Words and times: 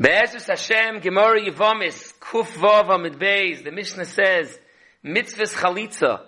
Be'ezus 0.00 0.48
Hashem, 0.48 0.98
Gemara 0.98 1.40
Yevomis, 1.40 2.18
Kuf 2.18 2.48
Vav 2.56 2.92
Amid 2.92 3.12
Beis, 3.12 3.62
the 3.62 3.70
Mishnah 3.70 4.06
says, 4.06 4.58
Mitzvahs 5.04 5.54
Chalitza, 5.54 6.22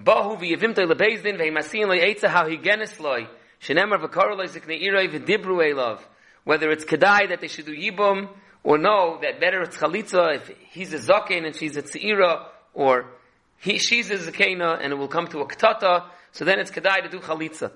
Bahu 0.00 0.40
v'yevimtoi 0.40 0.90
lebezdin 0.90 1.38
v'himasin 1.38 1.88
lo'yetza 1.88 2.28
how 2.28 2.48
he 2.48 2.56
genis 2.56 2.98
lo'i, 2.98 3.28
shenemar 3.60 4.02
v'karo 4.02 4.34
lo'i 4.34 4.48
zikne 4.48 4.82
iroi 4.82 5.12
v'dibru 5.12 5.60
elov, 5.60 6.00
whether 6.44 6.70
it's 6.70 6.86
kedai 6.86 7.28
that 7.28 7.42
they 7.42 7.48
should 7.48 7.66
do 7.66 7.76
yibum, 7.76 8.30
or 8.64 8.78
no, 8.78 9.18
that 9.20 9.38
better 9.38 9.60
it's 9.60 9.76
chalitza 9.76 10.36
if 10.36 10.50
he's 10.70 10.94
a 10.94 10.98
zaken 10.98 11.44
and 11.44 11.54
she's 11.54 11.76
a 11.76 11.82
tzira, 11.82 12.46
or 12.72 13.04
he, 13.58 13.76
she's 13.76 14.10
a 14.10 14.16
zakena 14.16 14.82
and 14.82 14.90
it 14.90 14.96
will 14.96 15.06
come 15.06 15.26
to 15.26 15.40
a 15.40 15.46
ktata, 15.46 16.06
so 16.32 16.46
then 16.46 16.58
it's 16.58 16.70
kedai 16.70 17.02
to 17.02 17.10
do 17.10 17.18
chalitza. 17.18 17.72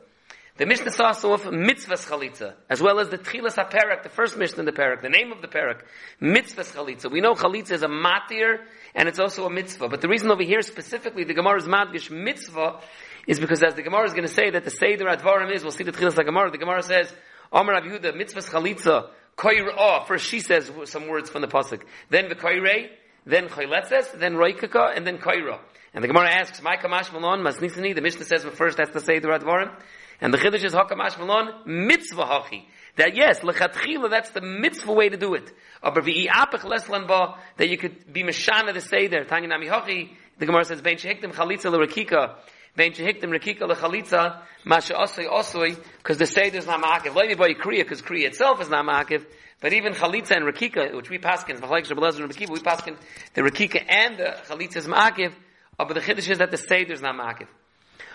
The 0.59 0.64
Mishnah 0.64 0.91
starts 0.91 1.23
off 1.23 1.45
mitzvahs 1.45 2.09
chalitza, 2.09 2.54
as 2.70 2.80
well 2.80 2.98
as 2.98 3.11
the 3.11 3.18
tchilas 3.18 3.56
haperak, 3.56 4.02
the 4.02 4.09
first 4.09 4.38
Mishnah 4.38 4.61
in 4.61 4.64
the 4.64 4.73
parak, 4.73 5.02
the 5.02 5.11
name 5.11 5.30
of 5.30 5.43
the 5.43 5.48
parak, 5.48 5.82
mitzvahs 6.19 6.73
chalitza. 6.73 7.12
We 7.12 7.20
know 7.20 7.34
chalitza 7.34 7.73
is 7.73 7.82
a 7.82 7.88
matir, 7.88 8.60
and 8.95 9.06
it's 9.06 9.19
also 9.19 9.45
a 9.45 9.51
mitzvah. 9.51 9.88
But 9.88 10.01
the 10.01 10.09
reason 10.09 10.30
over 10.30 10.42
here 10.42 10.62
specifically, 10.62 11.24
the 11.24 11.34
Gemara's 11.34 11.66
madgish 11.66 12.10
mitzvah, 12.10 12.80
is 13.27 13.38
because 13.38 13.62
as 13.62 13.74
the 13.74 13.82
Gemara 13.82 14.05
is 14.06 14.12
going 14.12 14.27
to 14.27 14.32
say 14.32 14.48
that 14.48 14.65
the 14.65 14.70
Seder 14.70 15.05
Advarim 15.05 15.55
is, 15.55 15.62
we'll 15.62 15.73
see 15.73 15.84
the 15.84 15.92
tchilas 15.92 16.16
Gemara, 16.24 16.51
the 16.51 16.57
Gemara 16.57 16.82
says, 16.82 17.12
Amar 17.52 17.74
Rav 17.74 17.82
Yehuda, 17.82 18.15
mitzvahs 18.15 18.48
chalitza, 18.48 19.10
koir 19.37 19.68
oh, 19.77 20.04
first 20.07 20.24
she 20.24 20.41
says 20.41 20.73
some 20.84 21.07
words 21.07 21.29
from 21.29 21.43
the 21.43 21.48
pasuk, 21.48 21.82
then 22.09 22.30
the 22.30 22.34
koirei, 22.34 22.88
then 23.27 23.48
choyletzes, 23.48 24.18
then 24.18 24.32
roikaka, 24.32 24.96
and 24.96 25.07
then 25.07 25.18
koira. 25.18 25.59
And 25.93 26.02
the 26.02 26.09
Gemara 26.09 26.30
asks, 26.30 26.62
"My 26.62 26.77
kamash 26.77 27.12
malon 27.12 27.41
masnisani." 27.41 27.95
The 27.95 28.02
Mishnah 28.02 28.24
says, 28.24 28.45
"But 28.45 28.54
first, 28.54 28.77
that's 28.77 28.93
the 28.93 29.01
Seder 29.01 29.29
Advarim." 29.29 29.74
And 30.20 30.33
the 30.33 30.38
Chiddush 30.38 30.65
is 30.65 30.73
Hakamash 30.73 31.19
Malon, 31.19 31.52
mitzvah 31.66 32.24
hachi. 32.24 32.65
That 32.97 33.15
yes, 33.15 33.41
lechatchila, 33.41 34.09
that's 34.09 34.30
the 34.30 34.41
mitzvah 34.41 34.93
way 34.93 35.11
to 35.11 35.16
do 35.16 35.34
it. 35.34 35.52
Aber 35.83 36.01
v'i'apach 36.01 36.61
leslan 36.61 37.07
ba, 37.07 37.37
that 37.59 37.69
you 37.69 37.77
could 37.77 38.10
be 38.10 38.23
meshana 38.23 38.73
to 38.73 38.80
say 38.80 39.07
there. 39.07 39.24
Tanya 39.24 39.49
nami 39.49 39.66
hachi, 39.66 40.10
the 40.38 40.46
Gemara 40.46 40.65
says, 40.65 40.80
vein 40.80 40.96
shehiktim 40.96 41.35
chalitza 41.35 41.71
l'rekika, 41.71 42.37
vein 42.74 42.93
shehiktim 42.93 43.24
rekika 43.24 43.68
l'chalitza, 43.68 44.40
masha 44.65 44.95
osoi 44.95 45.29
osoi, 45.30 45.77
because 45.99 46.16
the 46.16 46.27
Seder 46.27 46.57
is 46.57 46.66
not 46.66 46.83
ma'akiv. 46.83 47.15
Let 47.15 47.37
buy 47.37 47.52
kriya, 47.52 47.80
because 47.80 48.01
kriya 48.01 48.29
itself 48.29 48.62
is 48.62 48.71
not 48.71 48.87
ma'akiv. 48.87 49.27
But 49.60 49.74
even 49.74 49.93
chalitza 49.93 50.37
and 50.37 50.46
rekika, 50.46 50.95
which 50.95 51.10
we 51.10 51.18
paskin, 51.18 51.60
we 51.60 52.60
paskin, 52.60 52.96
the 53.35 53.43
rekika 53.43 53.85
and 53.87 54.16
the 54.16 54.37
chalitza 54.49 54.77
is 54.77 54.87
ma'akiv, 54.87 55.33
but 55.77 55.88
the 55.88 56.01
Chiddush 56.01 56.30
is 56.30 56.38
that 56.38 56.51
the 56.51 56.57
Seder 56.57 56.95
is 56.95 57.02
not 57.02 57.15
ma'akiv. 57.15 57.49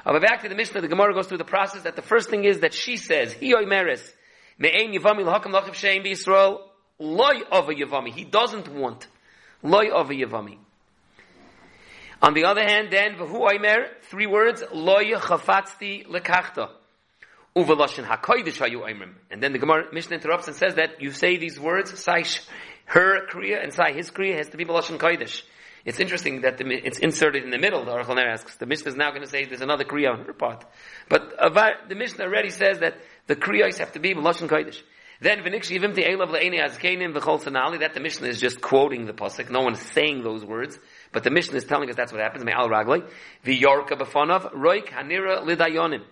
Aber 0.06 0.20
back 0.20 0.42
to 0.42 0.50
the 0.50 0.56
Mishnah, 0.56 0.82
the 0.82 0.88
Gemara 0.88 1.14
goes 1.14 1.28
through 1.28 1.38
the 1.38 1.44
process 1.44 1.84
that 1.84 1.96
the 1.96 2.02
first 2.02 2.30
thing 2.30 2.44
is 2.44 2.62
that 2.62 2.74
she 2.74 2.98
says, 2.98 3.34
Hi 3.34 3.54
oimeres, 3.54 4.02
me'ein 4.58 4.94
yivami 4.94 5.24
l'hakam 5.24 5.54
lachiv 5.54 5.74
shein 5.74 6.04
b'Yisrael, 6.06 6.60
loy 7.00 7.42
ova 7.52 7.74
yivami. 7.74 8.12
He 8.12 8.24
doesn't 8.24 8.68
want. 8.68 9.08
Loy 9.62 9.90
ova 9.92 10.14
yivami. 10.14 10.58
On 12.24 12.34
the 12.34 12.46
other 12.46 12.64
hand, 12.64 12.90
then, 12.92 13.16
v'hu 13.16 13.52
oimer, 13.52 13.88
three 14.04 14.28
words, 14.28 14.64
loy 14.72 15.12
chafatzti 15.14 16.08
lekachta. 16.08 16.70
Uveloshin 17.56 18.06
hakoidish 18.06 18.60
hayu 18.60 18.82
oimrim. 18.82 19.14
And 19.30 19.42
then 19.42 19.52
the 19.52 19.60
Gemara, 19.60 19.86
Mishnah 19.92 20.18
interrupts 20.18 20.48
and 20.48 20.56
says 20.56 20.76
that 20.76 21.02
you 21.02 21.12
say 21.12 21.38
these 21.38 21.60
words, 21.60 22.00
sai 22.00 22.24
her 22.86 23.28
kriya 23.28 23.64
and 23.64 23.74
sai 23.74 23.92
his 23.92 24.10
kriya 24.10 24.38
has 24.38 24.50
to 24.50 24.58
be 24.58 24.66
Veloshin 24.66 24.98
koidish. 24.98 25.44
It's 25.84 26.00
interesting 26.00 26.42
that 26.42 26.58
the, 26.58 26.66
it's 26.66 27.00
inserted 27.00 27.44
in 27.44 27.50
the 27.50 27.58
middle. 27.58 27.84
The 27.86 27.92
Aruch 27.92 28.24
asks. 28.24 28.56
The 28.56 28.66
Mishnah 28.66 28.92
is 28.92 28.96
now 28.96 29.10
going 29.10 29.24
to 29.24 29.28
say 29.28 29.46
there's 29.46 29.62
another 29.62 29.84
kriya 29.84 30.14
on 30.14 30.26
her 30.26 30.34
part, 30.34 30.64
but 31.10 31.32
the 31.90 31.96
Mishnah 31.96 32.26
already 32.26 32.52
says 32.52 32.80
that 32.80 32.98
the 33.28 33.36
kriyas 33.36 33.80
have 33.80 33.94
to 33.94 34.00
be 34.00 34.14
lashon 34.14 34.48
kodesh. 34.48 34.82
Then 35.22 35.40
v'nikshi 35.40 35.80
yivim 35.80 35.96
elav 35.96 36.30
le'eni 36.30 36.60
azkenim 36.64 37.14
v'chol 37.14 37.42
sanali. 37.42 37.80
That 37.80 37.94
the 37.94 38.00
Mishnah 38.00 38.28
is 38.28 38.40
just 38.40 38.62
quoting 38.62 39.06
the 39.06 39.14
pasuk. 39.14 39.50
No 39.50 39.62
one 39.62 39.74
is 39.74 39.80
saying 39.80 40.24
those 40.24 40.46
words, 40.46 40.78
but 41.12 41.24
the 41.24 41.32
Mishnah 41.32 41.58
is 41.58 41.66
telling 41.66 41.90
us 41.90 41.96
that's 41.96 42.12
what 42.12 42.22
happens. 42.22 42.44
Me'al 42.44 42.70
raglei 42.70 43.08
v'yorka 43.46 43.92
b'fanav 43.92 44.54
roik 44.54 44.90
hanira 44.90 45.44
lidayonim. 45.44 46.04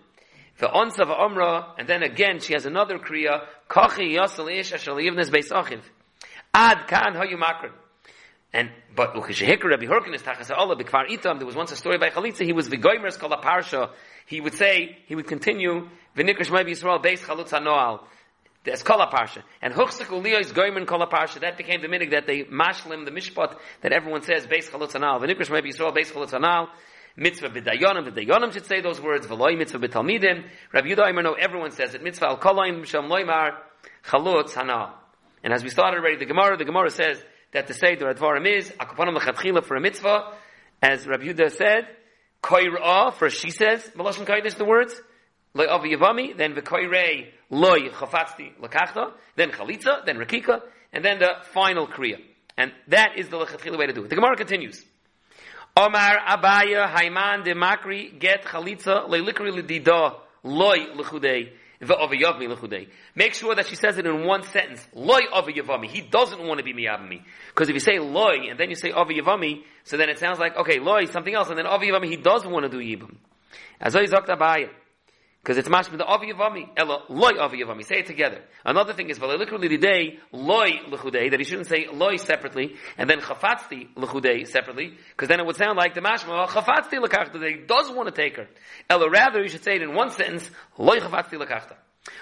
V'onsa 0.60 1.06
v'omra, 1.06 1.74
and 1.78 1.88
then 1.88 2.02
again 2.02 2.40
she 2.40 2.54
has 2.54 2.66
another 2.66 2.98
kriya. 2.98 3.44
Kachi 3.68 4.16
yasal 4.16 4.52
ish 4.52 4.72
ashal 4.72 4.96
yivnes 4.96 5.30
beis. 5.30 5.50
Ad 6.52 6.86
kan 6.88 7.14
hayu. 7.14 7.38
And 8.52 8.70
but 8.96 9.14
Rabbi 9.14 9.86
Hurkin 9.86 10.14
is 10.14 10.22
tachas 10.22 10.50
itam. 10.50 11.38
There 11.38 11.46
was 11.46 11.54
once 11.54 11.70
a 11.70 11.76
story 11.76 11.98
by 11.98 12.10
Chalitza. 12.10 12.44
He 12.44 12.52
was 12.52 12.68
v'goymers 12.68 13.18
kol 13.18 13.30
parsha. 13.30 13.90
He 14.26 14.40
would 14.40 14.54
say 14.54 14.98
he 15.06 15.14
would 15.14 15.28
continue 15.28 15.88
v'nikrish 16.16 16.50
maybe 16.50 16.72
Yisrael 16.72 17.02
beis 17.02 17.20
chalutz 17.20 17.50
hanoal. 17.50 18.00
That's 18.64 18.82
kol 18.82 18.98
parsha. 19.06 19.44
And 19.62 19.72
huchsik 19.72 20.06
uliyah 20.06 20.40
is 20.40 20.52
goymer 20.52 20.84
kol 20.84 21.06
parsha. 21.06 21.40
That 21.40 21.56
became 21.56 21.80
the 21.80 21.86
minig 21.86 22.10
that 22.10 22.26
they 22.26 22.42
mashlim 22.42 23.04
the 23.04 23.12
mishpat 23.12 23.56
that 23.82 23.92
everyone 23.92 24.22
says 24.22 24.48
beis 24.48 24.68
chalutz 24.68 24.92
hanal. 24.92 25.20
V'nikrish 25.20 25.50
maybe 25.50 25.70
Yisrael 25.72 25.96
beis 25.96 26.10
chalutz 26.10 26.32
hanal. 26.32 26.68
Mitzvah 27.16 27.50
b'dayonim, 27.50 28.10
v'dayonim 28.10 28.52
should 28.52 28.66
say 28.66 28.80
those 28.80 29.00
words. 29.00 29.28
V'loy 29.28 29.56
mitzvah 29.56 29.78
b'talmidim. 29.78 30.44
Rabbi 30.72 30.88
Yudah 30.88 31.22
no, 31.22 31.34
everyone 31.34 31.70
says 31.70 31.94
it. 31.94 32.02
Mitzvah 32.02 32.30
al 32.30 32.38
koloim 32.38 32.84
shem 32.84 33.04
loymar 33.04 33.52
chalutz 34.04 34.54
hanal. 34.54 34.94
And 35.44 35.52
as 35.52 35.62
we 35.62 35.70
started 35.70 35.98
already, 35.98 36.16
the 36.16 36.26
Gemara, 36.26 36.56
the 36.56 36.64
Gemara 36.64 36.90
says 36.90 37.22
that 37.52 37.66
the 37.66 37.74
Seder 37.74 38.12
Advarim 38.12 38.46
is, 38.46 38.70
Akapanim 38.70 39.18
Lechatchila 39.18 39.64
for 39.64 39.76
a 39.76 39.80
mitzvah, 39.80 40.34
as 40.82 41.06
Rabbi 41.06 41.24
Yehuda 41.24 41.50
said, 41.52 41.88
Koirah, 42.42 43.14
for 43.14 43.28
she 43.28 43.50
says, 43.50 43.82
Malashim 43.96 44.26
Koidish 44.26 44.56
the 44.56 44.64
words, 44.64 45.00
Loy 45.52 45.66
Yavami, 45.66 46.36
then 46.36 46.54
V'koirei 46.54 47.28
Loy 47.50 47.88
Chafatzti 47.90 48.56
Lakachta, 48.60 49.12
then 49.36 49.50
Chalitza, 49.50 50.04
then 50.06 50.16
Rakika, 50.16 50.60
and 50.92 51.04
then 51.04 51.18
the 51.18 51.30
final 51.52 51.86
Kriya. 51.86 52.18
And 52.56 52.72
that 52.88 53.18
is 53.18 53.28
the 53.28 53.38
Lechatchila 53.38 53.78
way 53.78 53.86
to 53.86 53.92
do 53.92 54.04
it. 54.04 54.10
The 54.10 54.16
Gemara 54.16 54.36
continues. 54.36 54.84
Omar 55.76 56.18
Abaya 56.28 56.92
Haiman 56.92 57.44
de 57.44 57.54
Makri 57.54 58.18
get 58.18 58.44
Chalitza 58.44 59.08
Leilikri 59.08 59.50
Lidida 59.50 60.16
Loy 60.42 60.78
Lechudei 60.96 61.50
Make 61.82 63.34
sure 63.34 63.54
that 63.54 63.66
she 63.66 63.76
says 63.76 63.96
it 63.96 64.06
in 64.06 64.24
one 64.26 64.42
sentence. 64.42 64.86
Loy 64.94 65.20
yavami. 65.32 65.86
He 65.86 66.02
doesn't 66.02 66.40
want 66.40 66.58
to 66.58 66.64
be 66.64 66.74
miyavami. 66.74 67.22
Because 67.48 67.68
if 67.68 67.74
you 67.74 67.80
say 67.80 67.98
loy 67.98 68.48
and 68.50 68.58
then 68.58 68.68
you 68.68 68.76
say 68.76 68.90
yavami, 68.90 69.62
so 69.84 69.96
then 69.96 70.08
it 70.10 70.18
sounds 70.18 70.38
like, 70.38 70.56
okay, 70.56 70.78
loy, 70.78 71.06
something 71.06 71.34
else, 71.34 71.48
and 71.48 71.58
then 71.58 71.64
yavami, 71.64 72.08
he 72.08 72.16
does 72.16 72.46
want 72.46 72.64
to 72.64 72.68
do 72.68 72.78
yibam. 72.78 73.16
As 73.80 73.96
I 73.96 74.04
Abaya. 74.04 74.68
Because 75.42 75.56
it's 75.56 75.68
mashma 75.68 75.96
the 75.96 76.04
avi 76.04 76.32
yavami, 76.32 76.68
ella 76.76 77.04
loy 77.08 77.38
avi 77.38 77.62
yavami. 77.62 77.84
Say 77.84 78.00
it 78.00 78.06
together. 78.06 78.42
Another 78.64 78.92
thing 78.92 79.08
is 79.08 79.18
literally 79.18 79.74
day 79.78 80.18
loy 80.32 80.70
lechudei 80.88 81.30
that 81.30 81.40
he 81.40 81.44
shouldn't 81.44 81.66
say 81.66 81.86
loy 81.90 82.16
separately 82.16 82.76
and 82.98 83.08
then 83.08 83.20
chafatzti 83.20 83.88
lechudei 83.94 84.46
separately 84.46 84.94
because 85.10 85.28
then 85.28 85.40
it 85.40 85.46
would 85.46 85.56
sound 85.56 85.78
like 85.78 85.94
the 85.94 86.02
mashma 86.02 86.46
chafatzti 86.46 87.02
lekachta 87.02 87.40
that 87.40 87.50
he 87.50 87.56
does 87.66 87.90
want 87.90 88.14
to 88.14 88.22
take 88.22 88.36
her. 88.36 88.48
Ella 88.90 89.08
rather 89.08 89.40
you 89.42 89.48
should 89.48 89.64
say 89.64 89.76
it 89.76 89.82
in 89.82 89.94
one 89.94 90.10
sentence 90.10 90.50
loy 90.76 90.98
chafatzti 90.98 91.42
lekachta. 91.42 91.76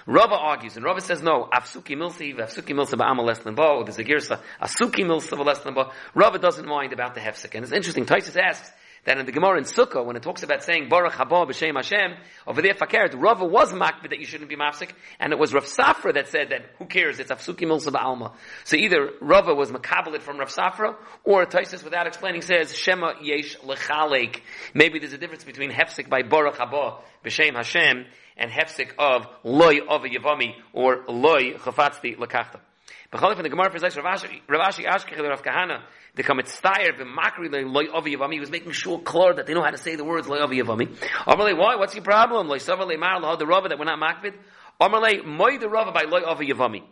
Rava 0.06 0.34
argues, 0.34 0.76
and 0.76 0.84
Rava 0.84 1.00
says 1.00 1.22
no. 1.22 1.48
Afsuki 1.52 1.96
milsi, 1.96 2.34
afsuki 2.34 2.74
milsa 2.74 2.94
ba'amal 2.94 3.24
leslin 3.24 3.54
bo. 3.54 3.84
There's 3.84 3.98
a 3.98 4.04
girsa. 4.04 4.40
Asuki 4.60 5.04
milsa 5.04 5.38
ba'leslin 5.38 5.74
bo. 5.74 5.92
Rava 6.14 6.38
doesn't 6.38 6.66
mind 6.66 6.92
about 6.92 7.14
the 7.14 7.20
hefsek, 7.20 7.54
and 7.54 7.62
it's 7.62 7.72
interesting. 7.72 8.04
Taisus 8.04 8.36
asks, 8.36 8.72
that 9.08 9.16
in 9.16 9.24
the 9.24 9.32
Gemara 9.32 9.56
in 9.56 9.64
Sukkah, 9.64 10.04
when 10.04 10.16
it 10.16 10.22
talks 10.22 10.42
about 10.42 10.62
saying 10.62 10.90
Baruch 10.90 11.14
Haba 11.14 11.48
b'Shem 11.48 11.74
Hashem, 11.76 12.18
over 12.46 12.60
there 12.60 12.74
Fakert, 12.74 13.14
Rava 13.16 13.46
was 13.46 13.72
makbid 13.72 14.10
that 14.10 14.18
you 14.18 14.26
shouldn't 14.26 14.50
be 14.50 14.56
mafsik, 14.56 14.90
and 15.18 15.32
it 15.32 15.38
was 15.38 15.54
Rav 15.54 15.64
Safra 15.64 16.12
that 16.12 16.28
said 16.28 16.50
that 16.50 16.66
who 16.78 16.84
cares? 16.84 17.18
It's 17.18 17.30
Afsuki 17.30 17.66
Milsa 17.66 17.94
Alma. 17.94 18.34
So 18.64 18.76
either 18.76 19.12
Rava 19.22 19.54
was 19.54 19.72
makabelit 19.72 20.20
from 20.20 20.36
Rav 20.38 20.50
Safra, 20.50 20.94
or 21.24 21.46
Taisus, 21.46 21.82
without 21.82 22.06
explaining, 22.06 22.42
says 22.42 22.76
Shema 22.76 23.14
Yesh 23.22 23.56
Lechalek. 23.60 24.42
Maybe 24.74 24.98
there's 24.98 25.14
a 25.14 25.18
difference 25.18 25.44
between 25.44 25.70
hefsik 25.70 26.10
by 26.10 26.20
Baruch 26.20 26.56
Haba 26.56 27.00
b'Shem 27.24 27.54
Hashem 27.54 28.04
and 28.36 28.50
hefsik 28.50 28.90
of 28.98 29.26
Loy 29.42 29.78
of 29.88 30.02
Yavami 30.02 30.52
or 30.74 31.04
Loy 31.08 31.54
Chafatzti 31.54 32.18
Lekachta. 32.18 32.60
B'chalif 33.12 33.38
in 33.38 33.42
the 33.42 33.48
Gemara 33.48 33.70
for 33.70 33.78
Rav 33.78 34.20
Ashi, 34.20 34.42
Ravashi 34.46 34.84
Ashkech 34.84 35.18
Rav 35.18 35.42
Kahana, 35.42 35.82
they 36.14 36.22
come 36.22 36.38
at 36.40 36.44
Steyer, 36.44 36.92
V'makri 36.98 37.50
Loy 37.50 37.90
Avi 37.90 38.14
Yavami, 38.14 38.34
he 38.34 38.40
was 38.40 38.50
making 38.50 38.72
sure 38.72 38.98
clear 38.98 39.32
that 39.32 39.46
they 39.46 39.54
know 39.54 39.62
how 39.62 39.70
to 39.70 39.78
say 39.78 39.96
the 39.96 40.04
words 40.04 40.28
Loy 40.28 40.42
Avi 40.42 40.58
Yavami. 40.58 40.88
Amalei, 41.26 41.56
why? 41.56 41.76
What's 41.76 41.94
your 41.94 42.04
problem? 42.04 42.48
Loy 42.48 42.58
Savalei 42.58 42.98
Mar, 42.98 43.36
the 43.38 43.46
Rava 43.46 43.68
that 43.68 43.78
we're 43.78 43.86
not 43.86 43.98
makvid. 43.98 44.34
Amalei, 44.78 45.24
Moy 45.24 45.56
the 45.56 45.70
Rava 45.70 45.90
by 45.92 46.02
Loy 46.02 46.22
Avi 46.22 46.48
Yavami. 46.48 46.82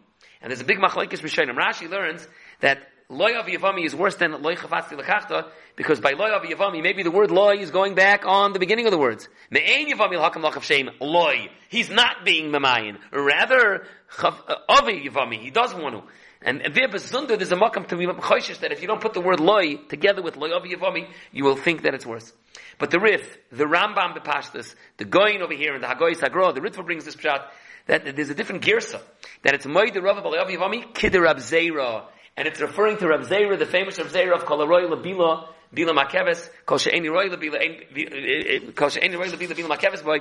And 0.40 0.50
there's 0.50 0.62
a 0.62 0.64
big 0.64 0.78
machlekes 0.78 1.20
Rishonim. 1.20 1.56
Rashi 1.56 1.90
learns 1.90 2.26
that 2.60 2.78
loy 3.08 3.38
of 3.38 3.46
yavami 3.46 3.84
is 3.84 3.94
worse 3.94 4.16
than 4.16 4.42
loy 4.42 4.56
chafatzti 4.56 4.98
lekachta 5.00 5.48
because 5.76 6.00
by 6.00 6.12
loy 6.12 6.30
of 6.30 6.42
yavami 6.42 6.82
maybe 6.82 7.02
the 7.02 7.10
word 7.10 7.30
loy 7.30 7.56
is 7.56 7.70
going 7.70 7.94
back 7.94 8.26
on 8.26 8.52
the 8.52 8.58
beginning 8.58 8.86
of 8.86 8.92
the 8.92 8.98
words. 8.98 9.28
Me'ein 9.50 9.90
yavami 9.90 10.20
l'hakam 10.20 10.42
lachav 10.42 10.62
shem 10.62 10.90
loy. 11.00 11.48
He's 11.68 11.90
not 11.90 12.24
being 12.24 12.50
memayin. 12.50 12.98
Rather 13.12 13.86
uh, 14.22 14.32
avi 14.68 15.08
yavami. 15.08 15.40
He 15.40 15.50
doesn't 15.50 15.80
want 15.80 15.96
to. 15.96 16.02
And 16.42 16.60
there 16.74 16.88
besunda 16.88 17.36
there's 17.36 17.52
a 17.52 17.56
makam 17.56 17.86
to 17.88 17.96
be 17.96 18.06
choishish 18.06 18.60
that 18.60 18.72
if 18.72 18.80
you 18.80 18.86
don't 18.86 19.00
put 19.00 19.14
the 19.14 19.20
word 19.20 19.40
loy 19.40 19.76
together 19.88 20.22
with 20.22 20.36
loy 20.36 20.54
avi 20.54 20.74
yavami, 20.74 21.08
you 21.32 21.44
will 21.44 21.56
think 21.56 21.82
that 21.82 21.94
it's 21.94 22.06
worse. 22.06 22.32
But 22.78 22.90
the 22.90 23.00
Rif, 23.00 23.38
the 23.50 23.64
Rambam 23.64 24.16
bepashtas, 24.16 24.74
the 24.98 25.04
Goyin 25.04 25.40
over 25.40 25.54
here, 25.54 25.74
and 25.74 25.82
the 25.82 25.88
Hagoy 25.88 26.16
Sagro, 26.16 26.54
the 26.54 26.60
Ritva 26.60 26.84
brings 26.84 27.04
this 27.04 27.16
pshat 27.16 27.46
that 27.86 28.16
there's 28.16 28.30
a 28.30 28.34
different 28.34 28.62
girsa 28.62 29.00
that 29.42 29.54
it's 29.54 29.64
Moed 29.64 30.00
Rav 30.02 30.22
Balayav 30.22 30.50
Yavami 30.50 30.92
Kid 30.92 31.14
Rab 31.14 31.38
Zera, 31.38 32.04
and 32.36 32.46
it's 32.46 32.60
referring 32.60 32.98
to 32.98 33.08
Rab 33.08 33.22
Zera, 33.22 33.58
the 33.58 33.66
famous 33.66 33.98
Rab 33.98 34.08
Zera 34.08 34.34
of 34.34 34.44
Kolaroy 34.44 34.88
Labila. 34.88 35.48
Bila 35.74 35.90
Makeves, 35.90 36.48
Kol 36.64 36.78
She'eni 36.78 37.10
Roy 37.10 37.28
Labila, 37.28 37.56
uh, 37.56 38.68
uh, 38.68 38.72
Kol 38.72 38.88
She'eni 38.88 39.18
Roy 39.18 39.28
Labila, 39.28 39.52
Bila 39.52 39.76
Makeves 39.76 40.04
boy. 40.04 40.18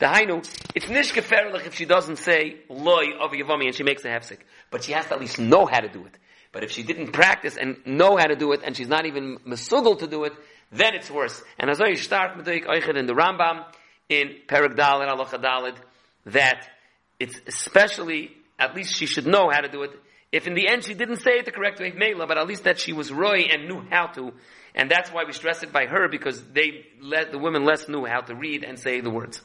The 0.00 0.06
Hainu, 0.06 0.44
it's 0.74 0.88
Nish 0.88 1.12
Geferlich 1.12 1.66
if 1.66 1.76
she 1.76 1.84
doesn't 1.84 2.16
say 2.16 2.56
Loy 2.68 3.12
of 3.20 3.30
Yavami 3.30 3.66
and 3.66 3.74
she 3.74 3.84
makes 3.84 4.04
a 4.04 4.08
hefsek. 4.08 4.38
But 4.72 4.82
she 4.82 4.92
has 4.92 5.06
to 5.06 5.14
at 5.14 5.20
least 5.20 5.38
know 5.38 5.66
how 5.66 5.78
to 5.78 5.88
do 5.88 6.04
it. 6.04 6.18
But 6.52 6.64
if 6.64 6.72
she 6.72 6.82
didn't 6.82 7.12
practice 7.12 7.56
and 7.56 7.76
know 7.86 8.16
how 8.16 8.26
to 8.26 8.36
do 8.36 8.52
it 8.52 8.62
and 8.64 8.76
she's 8.76 8.88
not 8.88 9.06
even 9.06 9.38
mesugel 9.46 9.98
to 10.00 10.06
do 10.06 10.24
it, 10.24 10.32
then 10.72 10.94
it's 10.94 11.10
worse. 11.10 11.42
And 11.58 11.70
as 11.70 11.80
I 11.80 11.94
start 11.94 12.36
with 12.36 12.48
in 12.48 13.06
the 13.06 13.14
Rambam 13.14 13.64
in 14.08 14.34
Perek 14.46 14.74
Dalet 14.74 15.08
Alocha 15.08 15.42
Dalet 15.42 15.76
that 16.26 16.68
it's 17.20 17.40
especially 17.46 18.32
at 18.58 18.74
least 18.74 18.94
she 18.94 19.06
should 19.06 19.26
know 19.26 19.50
how 19.50 19.60
to 19.60 19.68
do 19.68 19.82
it. 19.82 19.90
If 20.30 20.46
in 20.46 20.54
the 20.54 20.68
end 20.68 20.84
she 20.84 20.92
didn't 20.92 21.16
say 21.16 21.38
it 21.38 21.46
the 21.46 21.52
correct 21.52 21.80
way, 21.80 21.92
Mela, 21.92 22.26
but 22.26 22.36
at 22.36 22.46
least 22.46 22.64
that 22.64 22.78
she 22.78 22.92
was 22.92 23.10
roy 23.10 23.48
and 23.50 23.66
knew 23.66 23.82
how 23.90 24.08
to, 24.08 24.32
and 24.74 24.90
that's 24.90 25.10
why 25.10 25.24
we 25.24 25.32
stress 25.32 25.62
it 25.62 25.72
by 25.72 25.86
her 25.86 26.06
because 26.08 26.42
they 26.52 26.86
let 27.00 27.32
the 27.32 27.38
women 27.38 27.64
less 27.64 27.88
knew 27.88 28.04
how 28.04 28.20
to 28.20 28.34
read 28.34 28.62
and 28.62 28.78
say 28.78 29.00
the 29.00 29.08
words. 29.08 29.40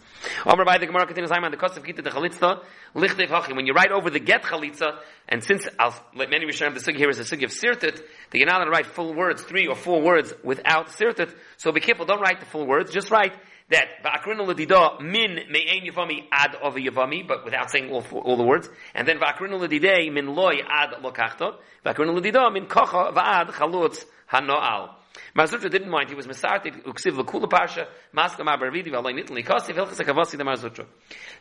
By 0.46 0.78
the 0.78 0.86
Gemara 0.86 1.06
continues 1.06 1.32
on 1.32 1.50
the 1.50 1.58
cost 1.58 1.78
of 1.78 1.84
the 1.84 1.94
chalitza 1.94 2.64
hachi. 2.94 3.56
When 3.56 3.66
you 3.66 3.74
write 3.74 3.92
over 3.92 4.10
the 4.10 4.20
get 4.20 4.44
chalitza, 4.44 5.00
and 5.30 5.42
since 5.42 5.66
I'll 5.80 5.96
let 6.16 6.30
many 6.30 6.46
Rishonim 6.46 6.74
the 6.74 6.82
sugi 6.82 6.98
here 6.98 7.10
is 7.10 7.20
a 7.20 7.24
sugi 7.24 7.46
of 7.46 7.52
sirtit, 7.52 7.96
that 8.32 8.38
you're 8.38 8.46
not 8.46 8.58
allowed 8.58 8.66
to 8.66 8.72
write 8.72 8.86
full 8.86 9.14
words, 9.14 9.42
three 9.42 9.68
or 9.68 9.76
four 9.76 10.02
words 10.02 10.34
without 10.44 10.90
sirtit. 10.90 11.34
So 11.58 11.72
be 11.72 11.80
careful, 11.80 12.06
don't 12.06 12.22
write 12.22 12.42
the 12.42 12.46
full 12.46 12.68
words, 12.68 12.92
just 12.92 13.10
write 13.10 13.34
that 13.74 14.04
va'akrinu 14.04 14.48
l'dida 14.48 15.02
min 15.02 15.40
me'ein 15.50 15.86
yavami 15.86 16.26
ad 16.32 16.56
of 16.62 16.76
yavami, 16.76 17.28
but 17.28 17.44
without 17.44 17.70
saying 17.70 17.92
all, 17.92 18.04
all 18.12 18.38
the 18.38 18.44
words. 18.44 18.70
And 18.94 19.08
then 19.08 19.20
va'akrinu 19.20 19.60
l'didei 19.60 20.12
min 20.12 20.28
loy 20.34 20.62
ad 20.70 20.96
lokachta. 21.02 21.56
Va'akrinu 21.86 22.20
l'dida 22.20 22.52
min 22.52 22.68
kocha 22.68 23.14
va'ad 23.14 23.52
chalutz 23.52 24.06
hano'al. 24.32 24.96
Mar 25.36 25.48
Zutra 25.48 25.70
didn't 25.70 25.90
mind. 25.90 26.10
He 26.10 26.16
was 26.16 26.28
mesartik 26.28 26.84
uksiv 26.86 27.18
l'kula 27.18 27.50
parsha 27.50 27.88
maskam 28.16 28.48
abarvidi 28.48 28.88
v'alay 28.88 29.14
nitl 29.14 29.34
nikasi 29.34 29.74
v'ilchas 29.74 30.00
hakavasi 30.00 30.38
the 30.38 30.44
Mar 30.44 30.56
Zutra. 30.56 30.86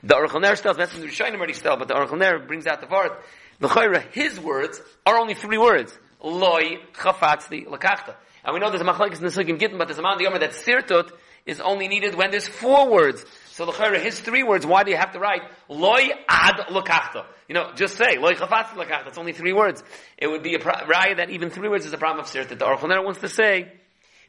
The 0.02 0.14
Aruch 0.14 0.32
LaNer 0.32 0.56
tells, 0.56 0.76
that's 0.76 0.94
in 0.94 1.02
the 1.02 1.08
Rishonim 1.08 1.36
already 1.36 1.52
still, 1.52 1.76
but 1.76 1.88
the 1.88 1.94
Aruch 1.94 2.10
LaNer 2.10 2.46
brings 2.46 2.66
out 2.66 2.80
the 2.80 2.86
vart. 2.86 3.16
The 3.60 4.04
his 4.12 4.40
words 4.40 4.80
are 5.06 5.18
only 5.18 5.34
three 5.34 5.58
words. 5.58 5.96
Loy 6.22 6.78
chafatzli 6.94 7.66
lakachta. 7.66 8.14
And 8.44 8.54
we 8.54 8.60
know 8.60 8.70
there's 8.70 8.82
a 8.82 8.84
machlekes 8.84 9.18
in 9.18 9.22
the 9.22 9.28
Sugim 9.28 9.58
Gittin, 9.58 9.78
but 9.78 9.86
there's 9.86 9.98
a 9.98 10.02
man 10.02 10.18
the 10.18 10.24
Yomer 10.24 10.40
that 10.40 10.50
sirtut 10.50 11.12
is 11.46 11.60
only 11.60 11.88
needed 11.88 12.14
when 12.14 12.30
there's 12.30 12.48
four 12.48 12.90
words. 12.90 13.24
So 13.50 13.66
the 13.66 13.98
his 13.98 14.18
three 14.18 14.42
words, 14.42 14.64
why 14.64 14.82
do 14.82 14.90
you 14.90 14.96
have 14.96 15.12
to 15.12 15.18
write 15.18 15.42
loy 15.68 16.08
ad 16.28 16.56
lokachta? 16.70 17.26
You 17.48 17.54
know, 17.54 17.72
just 17.74 17.96
say 17.96 18.18
loy 18.18 18.32
chafatz 18.32 18.68
lokachta. 18.68 19.08
It's 19.08 19.18
only 19.18 19.32
three 19.32 19.52
words. 19.52 19.82
It 20.16 20.26
would 20.26 20.42
be 20.42 20.54
a 20.54 20.58
pro- 20.58 20.86
right 20.86 21.16
that 21.16 21.30
even 21.30 21.50
three 21.50 21.68
words 21.68 21.84
is 21.84 21.92
a 21.92 21.98
problem 21.98 22.24
of 22.24 22.30
sirta. 22.30 22.58
The 22.58 22.64
Aruch 22.64 23.04
wants 23.04 23.20
to 23.20 23.28
say 23.28 23.72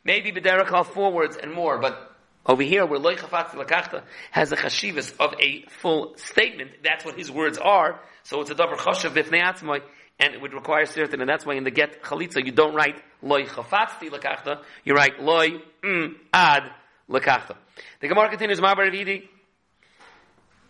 maybe 0.03 0.31
b'derech 0.31 0.85
four 0.87 1.13
words 1.13 1.37
and 1.37 1.53
more, 1.53 1.79
but 1.79 2.11
over 2.45 2.63
here 2.63 2.85
where 2.85 2.99
loy 2.99 3.15
chafatz 3.15 3.51
lokachta 3.51 4.03
has 4.31 4.51
a 4.51 4.57
chashivas 4.57 5.13
of 5.19 5.35
a 5.39 5.65
full 5.81 6.17
statement, 6.17 6.71
that's 6.83 7.05
what 7.05 7.17
his 7.17 7.31
words 7.31 7.57
are. 7.57 8.01
So 8.23 8.41
it's 8.41 8.49
a 8.49 8.55
davar 8.55 8.75
choshev 8.75 9.11
b'fnei 9.11 9.81
and 10.19 10.35
it 10.35 10.41
would 10.41 10.53
require 10.53 10.85
sirtin, 10.85 11.21
and 11.21 11.29
that's 11.29 11.45
why 11.45 11.55
in 11.55 11.63
the 11.63 11.71
get 11.71 12.03
chalitza 12.03 12.45
you 12.45 12.51
don't 12.51 12.75
write 12.75 13.01
loy 13.21 13.45
chafatzti 13.45 14.09
lakachta, 14.09 14.61
you 14.83 14.93
write 14.93 15.21
loy 15.21 15.61
mm, 15.83 16.15
ad 16.33 16.63
The 17.07 18.07
Gemara 18.07 18.29
continues, 18.29 18.59
Vidi. 18.59 19.29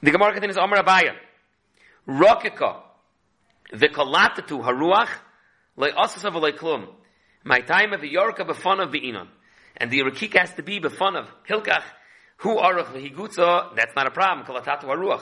The 0.01 0.11
Gemara 0.11 0.33
continues, 0.33 0.57
Amar 0.57 0.83
Abaya. 0.83 1.15
Rokika. 2.07 2.81
The 3.71 3.89
kalatatu 3.89 4.63
haruach. 4.63 5.09
Le 5.77 5.91
asasav 5.91 6.35
le 6.41 6.53
klum. 6.53 6.87
My 7.43 7.61
time 7.61 7.93
of 7.93 8.01
the 8.01 8.13
yorka 8.13 8.47
of 8.47 8.91
be'inon. 8.91 9.27
And 9.77 9.91
the 9.91 9.99
Rakik 9.99 10.37
has 10.37 10.53
to 10.55 10.63
be 10.63 10.79
befun 10.79 11.17
of 11.17 11.27
hilkach. 11.47 11.83
Hu 12.37 12.57
aruch 12.57 12.87
v'higutza. 12.93 13.75
That's 13.75 13.95
not 13.95 14.07
a 14.07 14.11
problem. 14.11 14.45
Kalatatu 14.45 14.83
haruach. 14.83 15.21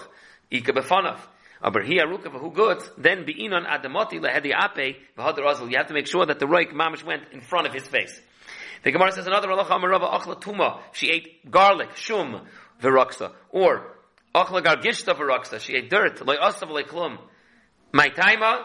Ika 0.49 0.73
befun 0.73 1.05
of. 1.05 1.27
Aber 1.61 1.81
he 1.81 1.99
aruka 1.99 2.25
v'hu 2.25 2.53
gut, 2.53 2.91
then 2.97 3.23
be'inon 3.25 3.65
adamoti 3.65 4.19
lehedi 4.19 4.51
ape 4.51 4.97
v'hadar 5.17 5.51
azul. 5.51 5.69
You 5.69 5.77
have 5.77 5.87
to 5.87 5.93
make 5.93 6.07
sure 6.07 6.25
that 6.25 6.39
the 6.39 6.45
roik 6.45 6.73
mamish 6.73 7.03
went 7.03 7.23
in 7.31 7.41
front 7.41 7.67
of 7.67 7.73
his 7.73 7.87
face. 7.87 8.19
The 8.83 8.91
Gemara 8.91 9.11
says 9.11 9.27
another 9.27 9.47
halacha 9.47 9.69
amarava 9.69 10.11
achla 10.11 10.41
tuma. 10.41 10.79
She 10.91 11.09
ate 11.09 11.49
garlic, 11.49 11.95
shum, 11.95 12.41
viraksa. 12.81 13.31
Or, 13.51 13.95
achla 14.33 14.63
gargishta 14.63 15.15
viraksa. 15.15 15.59
She 15.59 15.75
ate 15.75 15.89
dirt, 15.89 16.25
loy 16.25 16.37
asav 16.37 16.69
loy 16.69 16.83
klum. 16.83 17.19
My 17.91 18.09
taima, 18.09 18.63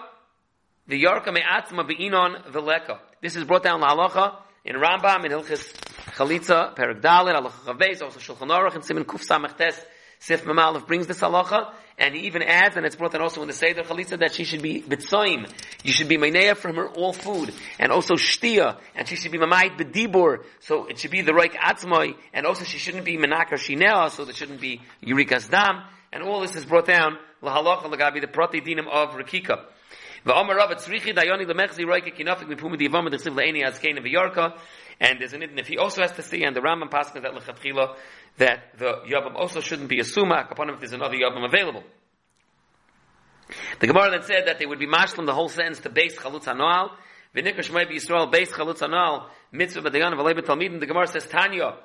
the 0.86 1.02
yarka 1.02 1.32
me'atzma 1.32 1.86
be'inon 1.86 2.44
veleka. 2.50 2.98
This 3.20 3.36
is 3.36 3.44
brought 3.44 3.64
down 3.64 3.80
la 3.80 3.94
halacha 3.94 4.36
in 4.64 4.76
Rambam, 4.76 5.24
in 5.24 5.32
Hilchis 5.32 5.72
Chalitza, 6.16 6.74
Perek 6.74 7.00
Dalin, 7.00 7.34
halacha 7.34 7.74
chaveis, 7.74 8.02
also 8.02 8.18
Shulchan 8.18 8.48
Aruch, 8.48 8.74
and 8.74 8.84
Simon 8.84 9.04
Kuf 9.04 9.26
Samach 9.26 9.56
Sif 10.18 10.44
Mamalov 10.44 10.86
brings 10.86 11.06
this 11.06 11.20
halacha, 11.20 11.72
and 11.98 12.14
he 12.14 12.26
even 12.26 12.42
adds, 12.42 12.76
and 12.76 12.84
it's 12.84 12.96
brought 12.96 13.12
down 13.12 13.22
also 13.22 13.40
in 13.40 13.48
the 13.48 13.54
Seder 13.54 13.82
Chalitza, 13.82 14.18
that 14.18 14.34
she 14.34 14.44
should 14.44 14.60
be 14.60 14.82
bitzoim. 14.82 15.50
You 15.82 15.92
should 15.92 16.08
be 16.08 16.18
mainea 16.18 16.54
from 16.54 16.76
her 16.76 16.88
all 16.88 17.14
food. 17.14 17.54
And 17.78 17.90
also 17.90 18.14
shtia. 18.14 18.76
And 18.94 19.08
she 19.08 19.16
should 19.16 19.32
be 19.32 19.38
mamayit 19.38 19.78
bedibur. 19.78 20.44
So 20.60 20.86
it 20.86 20.98
should 20.98 21.10
be 21.10 21.22
the 21.22 21.32
roik 21.32 21.54
atzmoi. 21.54 22.14
And 22.34 22.44
also 22.44 22.64
she 22.64 22.76
shouldn't 22.76 23.06
be 23.06 23.16
menakar 23.16 23.54
shinea, 23.54 24.10
so 24.10 24.26
there 24.26 24.34
shouldn't 24.34 24.60
be 24.60 24.82
yurikas 25.02 25.48
dam. 25.50 25.84
And 26.12 26.22
all 26.22 26.40
this 26.40 26.54
is 26.54 26.66
brought 26.66 26.86
down, 26.86 27.16
lahalacha 27.42 27.84
lagabi, 27.84 28.20
the 28.20 28.28
prati 28.28 28.60
dinim 28.60 28.88
of 28.88 29.10
Rakika. 29.10 29.64
And 34.98 35.20
there's 35.20 35.34
an 35.34 35.42
if 35.42 35.68
he 35.68 35.78
also 35.78 36.02
has 36.02 36.12
to 36.12 36.22
see, 36.22 36.42
and 36.42 36.56
the 36.56 36.60
Rambam 36.60 36.90
passes 36.90 37.12
that 37.12 37.32
lechatchila 37.32 37.94
that 38.38 38.76
the 38.78 39.02
Yabam 39.08 39.36
also 39.36 39.60
shouldn't 39.60 39.88
be 39.88 40.00
a 40.00 40.02
sumak 40.02 40.50
upon 40.50 40.68
him 40.68 40.74
if 40.74 40.80
there's 40.80 40.92
another 40.92 41.14
Yabam 41.14 41.44
available. 41.44 41.84
The 43.78 43.86
Gemara 43.86 44.10
then 44.10 44.22
said 44.22 44.46
that 44.46 44.58
they 44.58 44.66
would 44.66 44.80
be 44.80 44.88
mashlim 44.88 45.26
the 45.26 45.34
whole 45.34 45.48
sentence 45.48 45.80
to 45.80 45.90
base 45.90 46.18
chalutz 46.18 46.44
hanoal. 46.44 46.90
V'nikash 47.34 47.72
might 47.72 47.88
be 47.88 47.96
Yisrael 47.96 48.32
base 48.32 48.50
chalutz 48.50 48.78
hanoal 48.78 49.28
mitzvah 49.52 49.82
b'dayan 49.82 50.12
v'lei 50.14 50.34
b'talmidim. 50.34 50.80
The 50.80 50.86
Gemara 50.86 51.06
says 51.06 51.26
Tanya. 51.26 51.76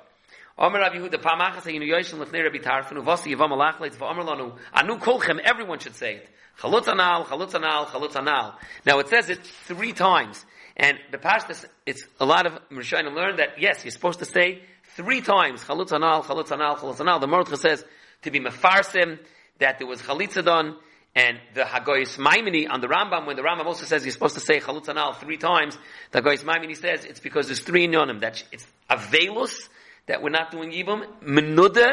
Omer 0.58 0.80
Rav 0.80 0.92
Yehuda 0.92 1.14
pamachas 1.14 1.62
hayinu 1.62 1.88
yoyshim 1.88 2.22
lefnei 2.22 2.44
Rabbi 2.44 2.58
Tarfon 2.58 3.02
uvasi 3.02 3.34
yivam 3.34 3.52
alachleitz 3.52 3.96
v'omer 3.96 4.24
lanu 4.24 4.58
anu 4.74 4.98
kolchem. 4.98 5.40
Everyone 5.40 5.78
should 5.78 5.96
say 5.96 6.16
it. 6.16 6.28
Chalutz 6.58 6.88
anal, 6.88 7.24
chalutz 7.24 7.54
anal, 7.54 7.86
chalutz 7.86 8.16
anal. 8.16 8.58
Now 8.84 8.98
it 8.98 9.08
says 9.08 9.30
it 9.30 9.42
three 9.42 9.92
times. 9.92 10.44
And 10.76 10.98
the 11.10 11.16
pashtas, 11.16 11.64
it's 11.86 12.06
a 12.20 12.26
lot 12.26 12.46
of 12.46 12.52
Rishonim 12.70 13.14
learned 13.14 13.38
that 13.38 13.58
yes, 13.58 13.82
you're 13.82 13.92
supposed 13.92 14.18
to 14.18 14.26
say 14.26 14.62
three 14.94 15.22
times 15.22 15.64
chalutz 15.64 15.92
anal, 15.94 16.22
chalutz 16.22 16.52
anal, 16.52 16.76
chalutz 16.76 17.00
anal. 17.00 17.18
The 17.18 17.28
Mordechai 17.28 17.56
says 17.56 17.84
to 18.22 18.30
be 18.30 18.38
mefarsim 18.38 19.18
that 19.58 19.78
there 19.78 19.86
was 19.86 20.02
chalitza 20.02 20.44
done, 20.44 20.76
and 21.14 21.38
the 21.54 21.62
Hagoyis 21.62 22.18
Maimini 22.18 22.66
on 22.68 22.82
the 22.82 22.88
Rambam, 22.88 23.26
when 23.26 23.36
the 23.36 23.42
Rambam 23.42 23.64
also 23.64 23.86
says 23.86 24.04
you're 24.04 24.12
supposed 24.12 24.34
to 24.34 24.40
say 24.40 24.60
chalutz 24.60 24.90
anal 24.90 25.14
three 25.14 25.38
times, 25.38 25.78
the 26.10 26.20
Hagoyis 26.20 26.44
Maimini 26.44 26.74
says 26.74 27.06
it's 27.06 27.20
because 27.20 27.46
there's 27.46 27.60
three 27.60 27.88
inyonim 27.88 28.20
that 28.20 28.42
it's 28.52 28.66
avelus 28.90 29.68
that 30.06 30.22
we're 30.22 30.30
not 30.30 30.50
doing 30.50 30.70
yibum, 30.72 31.04
menuda, 31.22 31.92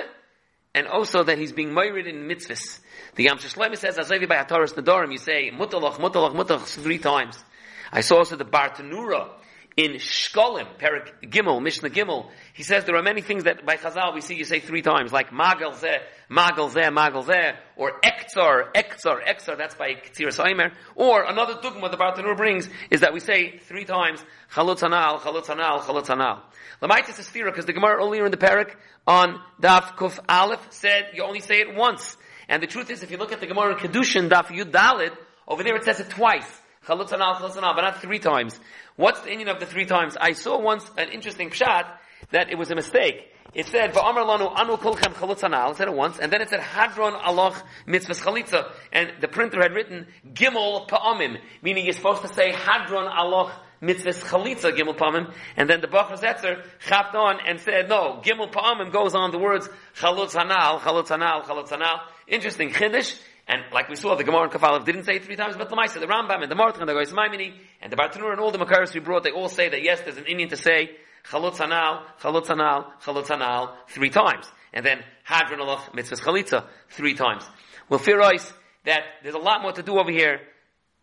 and 0.74 0.88
also 0.88 1.24
that 1.24 1.38
he's 1.38 1.52
being 1.52 1.74
married 1.74 2.08
in 2.08 2.28
mitzvahs. 2.28 2.80
The 3.16 3.24
Yam 3.24 3.38
Shlomo 3.38 3.78
says, 3.78 3.98
Azavi 3.98 4.28
by 4.28 4.36
Hataras 4.36 4.74
Nadorim, 4.74 5.12
you 5.12 5.18
say, 5.18 5.52
mutalach, 5.52 5.96
mutalach, 5.96 6.36
mutalach, 6.36 6.66
three 6.82 7.00
times. 7.00 7.44
I 7.92 8.02
saw 8.02 8.18
also 8.18 8.36
the 8.36 8.46
Bartanura 8.46 9.30
in 9.80 9.94
Shkolim, 9.94 10.68
Perik 10.78 11.32
Gimel, 11.32 11.62
Mishnah 11.62 11.90
Gimel. 11.90 12.30
He 12.54 12.64
says 12.64 12.84
there 12.84 12.98
are 12.98 13.02
many 13.02 13.22
things 13.22 13.46
that 13.46 13.66
by 13.66 13.78
Chazal 13.78 14.14
we 14.14 14.20
see 14.20 14.36
you 14.36 14.44
say 14.44 14.60
three 14.60 14.82
times, 14.82 15.14
like 15.14 15.30
Magal 15.30 15.74
Zeh, 15.74 16.00
Magal 16.30 16.70
Zeh, 16.70 16.90
Magal 16.90 17.24
Zeh, 17.24 17.56
or 17.78 17.94
Ektzar, 18.02 18.74
Ektzar, 18.74 19.26
Ektzar, 19.26 19.58
that's 19.58 19.76
by 19.76 19.94
Ketzir 19.94 20.36
Saimer. 20.38 20.74
Or 20.96 21.24
another 21.24 21.62
dogma 21.62 21.90
the 21.90 21.96
Bartanur 21.96 22.36
brings 22.36 22.68
is 22.92 23.00
that 23.02 23.14
we 23.14 23.22
say 23.22 23.58
three 23.60 23.86
times, 23.86 24.22
Chalutz 24.52 24.82
Hanal, 24.82 25.20
Chalutz 25.22 25.46
Hanal. 25.46 26.42
Lamaitis 26.82 27.18
is 27.18 27.30
because 27.32 27.66
the 27.66 27.72
Gemara 27.72 28.04
earlier 28.04 28.26
in 28.26 28.32
the 28.32 28.38
Perik 28.38 28.76
on 29.08 29.40
Daf 29.62 29.96
Kuf 29.96 30.20
Aleph 30.28 30.68
said 30.72 31.12
you 31.14 31.24
only 31.24 31.40
say 31.40 31.62
it 31.62 31.74
once. 31.74 32.18
And 32.50 32.62
the 32.62 32.68
truth 32.68 32.90
is, 32.90 33.02
if 33.02 33.12
you 33.12 33.18
look 33.18 33.32
at 33.32 33.40
the 33.40 33.48
Gemara 33.48 33.74
in 33.74 33.80
Kedushin, 33.80 34.28
Daf 34.28 34.48
Yud 34.48 34.72
Dalid, 34.72 35.16
over 35.48 35.64
there 35.64 35.78
it 35.78 35.86
says 35.86 36.02
it 36.02 36.10
twice. 36.10 36.62
Chalutz 36.88 37.14
anal, 37.14 37.36
chalutz 37.36 37.58
anal, 37.58 37.74
but 37.76 37.82
not 37.82 38.02
three 38.02 38.20
times. 38.20 38.60
What's 38.96 39.22
the 39.22 39.32
Indian 39.32 39.50
of 39.50 39.60
the 39.60 39.66
three 39.66 39.86
times? 39.86 40.18
I 40.20 40.34
saw 40.34 40.60
once 40.60 40.90
an 40.98 41.10
interesting 41.10 41.50
pshat 41.50 41.86
that 42.32 42.50
it 42.50 42.58
was 42.58 42.72
a 42.72 42.76
mistake. 42.76 43.28
It 43.54 43.66
said, 43.66 43.94
"Va'amar 43.94 44.26
lanu 44.26 44.52
anu 44.56 44.78
kolchem 44.78 45.14
chalutz 45.16 45.44
anal." 45.44 45.72
It 45.72 45.78
said 45.78 45.88
it 45.88 45.94
once, 45.94 46.20
and 46.20 46.32
then 46.32 46.42
it 46.42 46.50
said 46.50 46.60
hadron 46.60 47.14
aloch 47.14 47.60
mitzvahs 47.88 48.22
chalitza, 48.22 48.72
and 48.92 49.14
the 49.22 49.28
printer 49.28 49.60
had 49.62 49.74
written 49.74 50.08
gimel 50.34 50.88
pa'amim, 50.88 51.40
meaning 51.64 51.86
you're 51.86 51.94
supposed 51.94 52.22
to 52.22 52.28
say 52.28 52.52
hadron 52.52 53.08
aloch 53.12 53.52
mitzvahs 53.82 54.24
chalitza 54.24 54.72
gimel 54.78 54.96
pa'amim, 54.96 55.34
and 55.58 55.68
then 55.68 55.82
the 55.82 55.88
Bachar 55.88 56.20
Zetzer 56.20 56.64
chapped 56.80 57.16
on 57.16 57.40
and 57.48 57.60
said, 57.60 57.90
"No, 57.90 58.22
gimel 58.24 58.52
pa'amim 58.52 58.92
goes 58.92 59.16
on 59.16 59.32
the 59.32 59.40
words 59.40 59.68
chalutz 59.96 60.40
anal, 60.40 60.80
chalutz 60.80 61.12
anal, 61.12 61.42
chalutz 61.42 61.72
anal." 61.72 62.02
Interesting 62.28 62.72
chiddush. 62.72 63.20
And 63.50 63.64
like 63.74 63.90
we 63.90 63.96
saw, 63.96 64.16
the 64.16 64.24
Gemara 64.24 64.44
and 64.44 64.52
Kafalev 64.52 64.86
didn't 64.86 65.06
say 65.06 65.18
three 65.18 65.36
times, 65.36 65.58
but 65.58 65.70
the 65.70 65.76
Maisa, 65.76 66.00
the 66.00 66.06
Rambam 66.06 66.44
and 66.44 66.52
the 66.52 66.56
Martin 66.56 66.82
and 66.82 66.90
the 66.90 66.94
Goyis 66.94 67.12
Maimini 67.12 67.60
and 67.82 67.92
the 67.92 67.98
Bartanur 67.98 68.32
and 68.32 68.40
all 68.40 68.52
the 68.52 68.60
Makaris 68.60 68.94
we 68.94 69.00
brought, 69.00 69.24
they 69.24 69.32
all 69.32 69.50
say 69.50 69.70
that 69.70 69.82
yes, 69.82 70.02
there's 70.02 70.18
an 70.18 70.28
Indian 70.28 70.50
to 70.50 70.56
say 70.56 70.92
Chalutz 71.28 71.60
Anal, 71.60 72.04
Chalutz 72.22 72.52
Anal, 72.52 72.94
Chalutz 73.04 73.32
Anal, 73.32 73.76
three 73.88 74.12
times. 74.12 74.46
And 74.72 74.86
then 74.86 75.04
Hadron 75.24 75.60
Alach, 75.62 75.92
Mitzvahs 75.94 76.22
Chalitza, 76.22 76.68
three 76.90 77.16
times. 77.16 77.44
We'll 77.90 77.98
fear 77.98 78.20
that 78.20 79.04
there's 79.24 79.34
a 79.34 79.40
lot 79.40 79.64
more 79.64 79.72
to 79.72 79.82
do 79.82 79.98
over 79.98 80.12
here. 80.12 80.42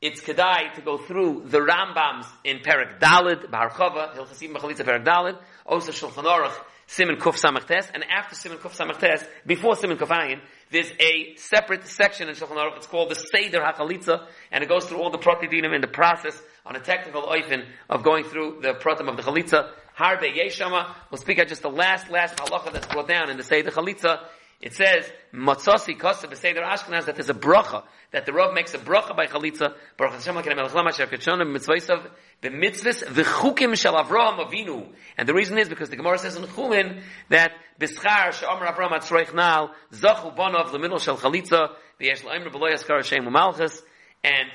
It's 0.01 0.21
Kedai 0.21 0.73
to 0.75 0.83
go 0.83 0.99
through 0.99 1.47
the 1.47 1.59
Rambams 1.59 2.27
in 2.45 2.61
Perak 2.61 3.01
Dalid, 3.01 3.51
Bahar 3.51 3.71
Chava, 3.71 4.15
Hilchasim 4.15 4.53
B'chalitza 4.55 4.85
Perak 4.85 5.05
Dalid, 5.05 5.37
also 5.65 5.91
Shulchan 5.91 6.23
Aruch, 6.23 6.55
Simon 6.87 7.17
Kuf 7.17 7.41
Samachtes, 7.41 7.91
and 7.93 8.05
after 8.05 8.37
Simon 8.37 8.59
Kuf 8.59 8.77
Samachtes, 8.77 9.27
before 9.45 9.75
Simon 9.77 9.97
Kuf 9.97 10.09
Ayin, 10.09 10.41
there's 10.71 10.91
a 11.01 11.35
separate 11.37 11.85
section 11.87 12.29
in 12.29 12.35
Shulchan 12.35 12.57
Aruch, 12.57 12.77
it's 12.77 12.87
called 12.87 13.11
the 13.11 13.15
Seder 13.15 13.61
HaChalitza, 13.61 14.27
and 14.53 14.63
it 14.63 14.69
goes 14.69 14.85
through 14.85 14.99
all 14.99 15.11
the 15.11 15.19
Pratidinim 15.19 15.75
in 15.75 15.81
the 15.81 15.89
process 15.89 16.41
on 16.65 16.77
a 16.77 16.81
technical 16.81 17.23
oifin 17.23 17.65
of 17.89 18.03
going 18.03 18.25
through 18.25 18.61
the 18.63 18.75
Pratim 18.75 19.09
of 19.09 19.17
the 19.17 19.23
Chalitza, 19.23 19.71
Harbe 19.97 20.33
Yeshama. 20.37 20.95
We'll 21.11 21.21
speak 21.21 21.39
at 21.39 21.49
just 21.49 21.63
the 21.63 21.71
last, 21.71 22.11
last 22.11 22.37
halacha 22.37 22.73
that's 22.73 22.87
brought 22.87 23.09
down 23.09 23.31
in 23.31 23.37
the 23.37 23.45
Seder 23.45 23.71
Chalitza. 23.71 24.21
It 24.61 24.75
says, 24.75 25.11
Matzasi 25.35 25.99
Kosa 25.99 26.27
B'Seder 26.29 26.65
Ashkenaz, 26.65 27.05
that 27.07 27.17
there's 27.17 27.29
a 27.29 27.35
bracha, 27.35 27.85
that 28.13 28.25
the 28.25 28.33
Rav 28.33 28.55
makes 28.55 28.73
a 28.73 28.79
bracha 28.79 29.15
by 29.15 29.27
Chalitza, 29.27 29.75
Baruch 29.99 30.15
Hashem 30.15 30.35
HaKenem 30.35 30.57
Melech 30.57 30.75
Lama 30.75 30.89
Asher 30.89 31.07
Ketshona 31.07 31.43
B'Mitzvaysav 31.43 32.11
B'Mitzvahs 32.43 33.05
V'Chukim 33.05 33.77
Shel 33.77 33.95
Avraham 33.95 34.39
Avinu. 34.39 34.89
And 35.19 35.29
the 35.29 35.35
reason 35.35 35.59
is 35.59 35.69
because 35.69 35.91
the 35.91 35.97
Gemara 35.97 36.19
says 36.19 36.37
in 36.37 36.45
Chulin 36.45 37.03
that 37.29 37.53
B'Schar 37.79 38.33
She'omer 38.33 38.67
Avraham 38.67 38.93
Atzroich 38.93 39.35
Nal 39.35 39.75
Zachu 39.93 40.35
Bonov 40.35 40.73
L'Middle 40.73 41.01
Shel 41.01 41.19
Chalitza 41.19 41.73
V'yesh 42.01 42.25
L'Omer 42.25 42.49
B'Lo 42.49 42.73
Yaskar 42.73 42.97
Hashem 42.97 43.27
U'Malchus 43.27 43.83
and 44.25 44.49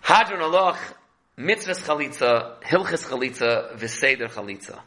Hadron 0.00 0.40
Aloch 0.40 0.78
Mitzvahs 1.38 1.84
Chalitza, 1.84 2.60
Hilchas 2.62 3.06
Chalitza, 3.08 3.76
V'Seder 3.76 4.28
Chalitza. 4.28 4.80